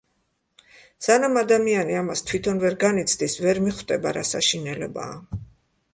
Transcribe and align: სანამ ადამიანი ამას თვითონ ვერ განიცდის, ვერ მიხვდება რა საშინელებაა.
სანამ 1.07 1.35
ადამიანი 1.41 1.99
ამას 1.99 2.25
თვითონ 2.31 2.63
ვერ 2.65 2.79
განიცდის, 2.85 3.39
ვერ 3.47 3.61
მიხვდება 3.67 4.15
რა 4.19 4.25
საშინელებაა. 4.33 5.41